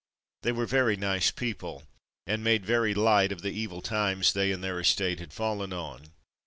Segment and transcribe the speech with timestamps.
[0.41, 1.83] They were very nice people,
[2.25, 6.07] and made very light of the evil times they and their estate had fallen on.